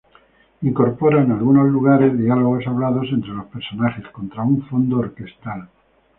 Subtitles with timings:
[0.63, 5.69] Incorpora en algunos lugares diálogos hablados entre los personajes, contra un fondo orquestal.